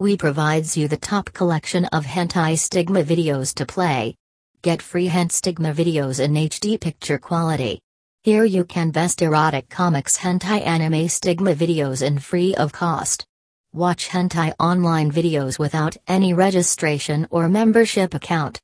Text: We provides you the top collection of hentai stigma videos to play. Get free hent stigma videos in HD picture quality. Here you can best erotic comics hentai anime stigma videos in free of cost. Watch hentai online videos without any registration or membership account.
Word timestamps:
We 0.00 0.16
provides 0.16 0.78
you 0.78 0.88
the 0.88 0.96
top 0.96 1.30
collection 1.34 1.84
of 1.92 2.06
hentai 2.06 2.58
stigma 2.58 3.02
videos 3.02 3.52
to 3.56 3.66
play. 3.66 4.16
Get 4.62 4.80
free 4.80 5.08
hent 5.08 5.30
stigma 5.30 5.74
videos 5.74 6.20
in 6.20 6.32
HD 6.32 6.80
picture 6.80 7.18
quality. 7.18 7.82
Here 8.22 8.44
you 8.44 8.64
can 8.64 8.92
best 8.92 9.20
erotic 9.20 9.68
comics 9.68 10.16
hentai 10.16 10.66
anime 10.66 11.10
stigma 11.10 11.54
videos 11.54 12.00
in 12.00 12.18
free 12.18 12.54
of 12.54 12.72
cost. 12.72 13.26
Watch 13.74 14.08
hentai 14.08 14.54
online 14.58 15.12
videos 15.12 15.58
without 15.58 15.98
any 16.08 16.32
registration 16.32 17.28
or 17.30 17.50
membership 17.50 18.14
account. 18.14 18.58